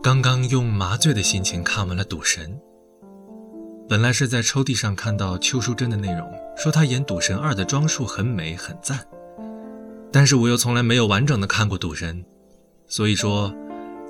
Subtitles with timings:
[0.00, 2.50] 刚刚用麻醉的心情看完了《赌神》，
[3.86, 9.06] 本来是在抽屉上看到邱淑贞的内容，说她演《赌神二》的装束很美很赞，
[10.10, 12.24] 但是我又从来没有完整的看过《赌神》，
[12.86, 13.54] 所以说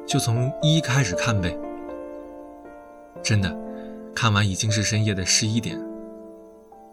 [0.06, 1.58] 就从一开始看呗。
[3.20, 3.52] 真的，
[4.14, 5.84] 看完已经是深夜的十一点，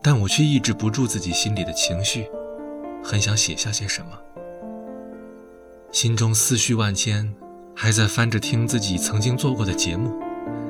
[0.02, 2.28] 但我却抑制不住自己心里的情绪，
[3.04, 4.20] 很想写下些什么，
[5.96, 7.34] 心中思绪万千。
[7.74, 10.14] 还在翻着听自己曾经做过的节目，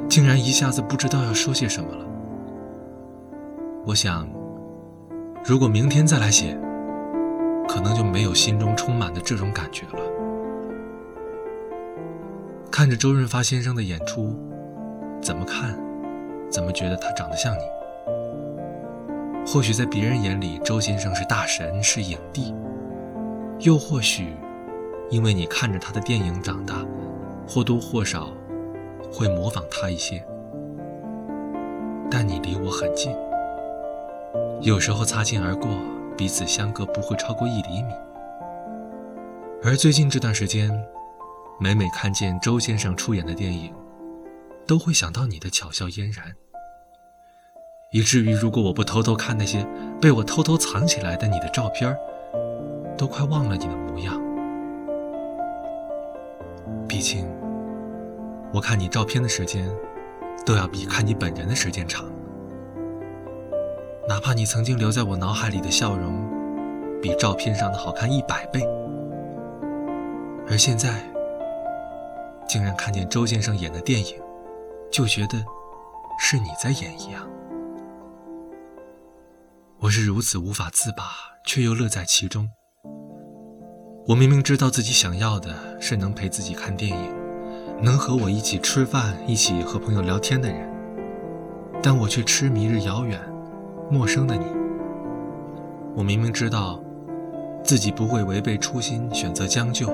[0.08, 2.06] 竟然一下子不知道要说些什么了。
[3.84, 4.30] 我想，
[5.44, 6.56] 如果明天再来写，
[7.68, 10.00] 可能就没有心中充满的这种感觉了。
[12.72, 14.36] 看着周润发先生的演出，
[15.24, 15.76] 怎么看，
[16.52, 17.62] 怎么觉得他长得像你？
[19.44, 22.54] 或许在别人眼里，周先生是大神，是影帝；
[23.62, 24.28] 又或许……
[25.10, 26.84] 因为你看着他的电影长大，
[27.48, 28.30] 或多或少
[29.12, 30.26] 会模仿他一些，
[32.10, 33.16] 但你离我很近，
[34.62, 35.70] 有时候擦肩而过，
[36.18, 37.94] 彼此相隔不会超过一厘米。
[39.64, 40.72] 而最近这段时间，
[41.60, 43.74] 每每看见周先生出演的电影，
[44.68, 46.34] 都会想到你的巧笑嫣然，
[47.92, 49.66] 以至于如果我不偷偷看那些
[50.02, 51.96] 被我偷偷藏起来的你的照片，
[52.98, 54.25] 都快忘了你的模样。
[56.88, 57.28] 毕竟，
[58.54, 59.70] 我看你照片的时间，
[60.46, 62.06] 都要比看你本人的时间长。
[64.08, 66.28] 哪怕你曾经留在我脑海里的笑容，
[67.02, 68.62] 比照片上的好看一百倍，
[70.48, 71.04] 而现在，
[72.48, 74.22] 竟然看见周先生演的电影，
[74.92, 75.44] 就觉得
[76.20, 77.28] 是你在演一样。
[79.80, 81.04] 我是如此无法自拔，
[81.46, 82.50] 却又乐在其中。
[84.08, 87.12] 我明明知道自己想要的是能陪自己看电影，
[87.82, 90.70] 能和我一起吃饭、一起和朋友聊天的人，
[91.82, 93.20] 但我却痴迷着遥远、
[93.90, 94.46] 陌生的你。
[95.96, 96.80] 我明明知道
[97.64, 99.92] 自己不会违背初心选择将就，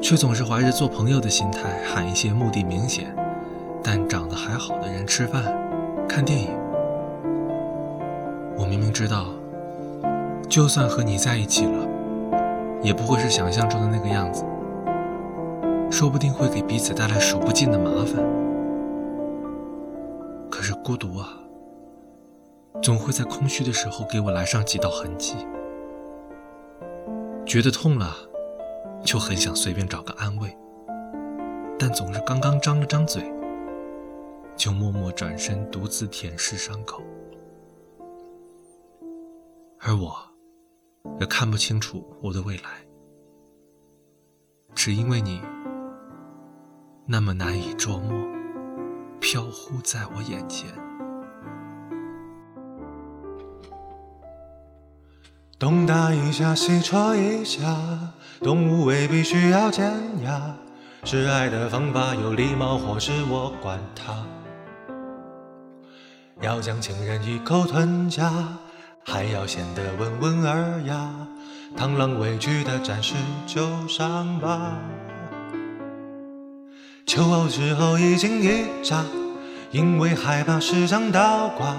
[0.00, 3.14] 却总是怀着做朋友的心态喊一些目的明显
[3.84, 5.44] 但长得还好的人吃饭、
[6.08, 6.48] 看电影。
[8.56, 9.26] 我明明知道，
[10.48, 11.87] 就算和你在一起了。
[12.82, 14.44] 也不会是想象中的那个样子，
[15.90, 18.24] 说不定会给彼此带来数不尽的麻烦。
[20.50, 21.28] 可是孤独啊，
[22.80, 25.34] 总会在空虚的时候给我来上几道痕迹。
[27.44, 28.14] 觉得痛了，
[29.02, 30.56] 就很想随便找个安慰，
[31.78, 33.32] 但总是刚刚张了张嘴，
[34.54, 37.02] 就默默转身独自舔舐伤口，
[39.80, 40.14] 而我。
[41.20, 42.62] 也看不清楚我的未来，
[44.74, 45.42] 只因为你
[47.06, 48.12] 那么难以捉摸，
[49.20, 50.68] 飘忽在我眼前。
[55.58, 57.76] 东打一下，西戳一下，
[58.40, 59.92] 动物未必需要尖
[60.22, 60.56] 牙，
[61.02, 64.24] 示爱的方法有礼貌，或是我管他。
[66.40, 68.32] 要将情人一口吞下。
[69.10, 71.08] 还要显得温文尔雅，
[71.74, 73.14] 螳螂委屈的展示
[73.46, 74.76] 旧伤疤。
[77.06, 79.02] 求偶之后一惊一乍，
[79.70, 81.74] 因为害怕时常倒挂，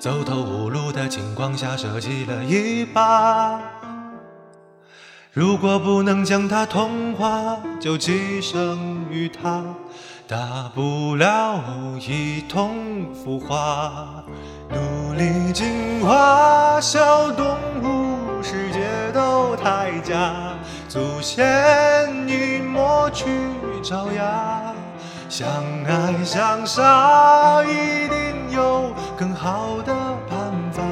[0.00, 3.60] 走投无路的情况下设计了一把。
[5.32, 9.62] 如果不能将它同化，就寄生于它，
[10.26, 11.62] 大不了
[12.00, 14.24] 一同腐化。
[14.70, 18.80] 努力进化，小动物世界
[19.12, 20.32] 都太假，
[20.88, 21.38] 祖先
[22.26, 23.26] 已抹去
[23.82, 24.74] 爪牙，
[25.28, 25.48] 相
[25.84, 29.94] 爱相杀一定有更好的
[30.28, 30.82] 办法，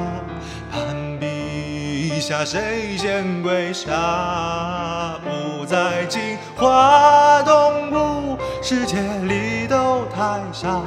[0.71, 10.81] 攀比一下谁先跪下，不再进化，动物世界里都太傻，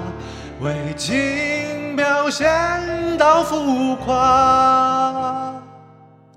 [0.60, 1.57] 为情。
[2.08, 2.48] 表现
[3.18, 5.52] 到浮夸，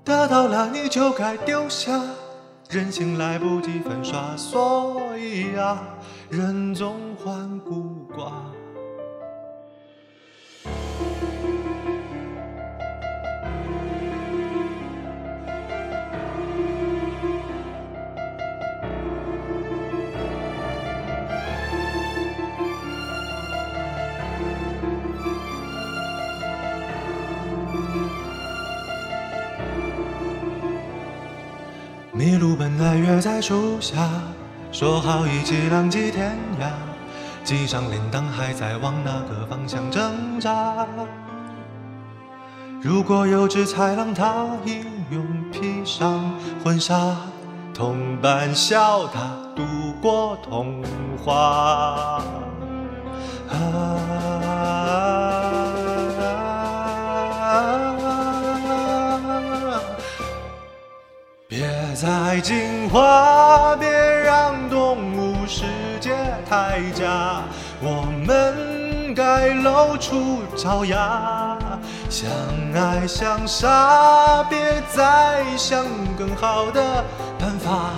[0.04, 1.98] 得到了你就该丢下，
[2.68, 5.82] 人心来不及粉刷，所以啊，
[6.28, 8.32] 人总患孤寡。
[32.42, 34.10] 路本来约在树下，
[34.72, 36.66] 说好一起浪迹天涯，
[37.44, 40.84] 系上铃铛还在往哪个方向挣扎？
[42.80, 46.34] 如果有只豺狼，它英勇披上
[46.64, 47.14] 婚纱，
[47.72, 49.20] 同伴笑他
[49.54, 49.62] 度
[50.02, 50.82] 过童
[51.24, 52.24] 话。
[53.48, 53.56] 别
[62.02, 65.62] 再进化，别让动物世
[66.00, 66.10] 界
[66.50, 67.44] 太假，
[67.80, 71.56] 我们该露出爪牙。
[72.10, 72.28] 相
[72.74, 75.84] 爱相杀，别再想
[76.18, 77.04] 更好的
[77.38, 77.90] 办法，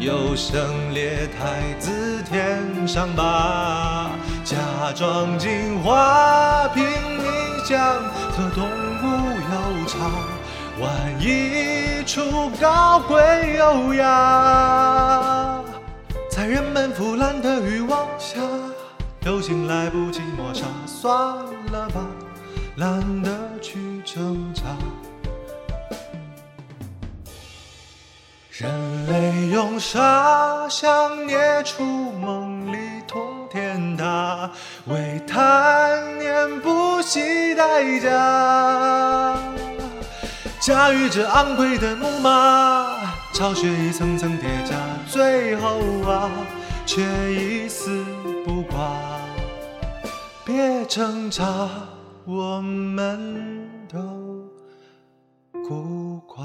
[0.00, 4.10] 优胜劣汰自天上吧。
[4.44, 4.58] 假
[4.94, 7.78] 装进化，拼命想
[8.36, 9.06] 和动物
[9.80, 9.96] 有差，
[10.78, 13.16] 玩一出高贵
[13.56, 15.58] 优雅，
[16.30, 18.40] 在人们腐烂的欲望下，
[19.24, 21.10] 有心来不及抹杀，算
[21.72, 22.06] 了吧。
[22.76, 23.30] 懒得
[23.62, 24.62] 去挣扎，
[28.50, 32.76] 人类用沙想捏出梦里
[33.08, 34.50] 通天塔，
[34.88, 39.35] 为贪念不惜代价。
[40.66, 44.74] 驾驭着昂贵的木马，巢穴一层层叠加，
[45.06, 46.28] 最后啊，
[46.84, 48.04] 却一丝
[48.44, 48.98] 不挂。
[50.44, 51.68] 别挣扎。
[52.24, 54.50] 我们都
[55.68, 56.42] 孤寡。